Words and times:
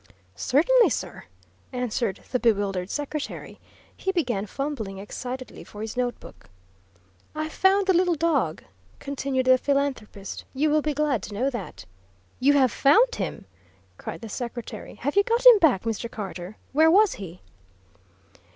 "Certainly, 0.35 0.89
sir," 0.89 1.25
answered 1.71 2.21
the 2.31 2.39
bewildered 2.39 2.89
secretary. 2.89 3.59
He 3.95 4.11
began 4.11 4.47
fumbling 4.47 4.97
excitedly 4.97 5.63
for 5.63 5.81
his 5.81 5.95
note 5.95 6.19
book. 6.19 6.49
"I 7.35 7.49
found 7.49 7.85
the 7.85 7.93
little 7.93 8.15
dog," 8.15 8.63
continued 8.97 9.45
the 9.45 9.59
philanthropist. 9.59 10.43
"You 10.55 10.71
will 10.71 10.81
be 10.81 10.95
glad 10.95 11.21
to 11.21 11.35
know 11.35 11.51
that." 11.51 11.85
"You 12.39 12.53
have 12.53 12.71
found 12.71 13.13
him?" 13.13 13.45
cried 13.99 14.21
the 14.21 14.27
secretary. 14.29 14.95
"Have 14.95 15.15
you 15.15 15.21
got 15.23 15.45
him 15.45 15.59
back, 15.59 15.83
Mr. 15.83 16.09
Carter? 16.09 16.57
Where 16.73 16.89
was 16.89 17.13
he?" 17.21 17.41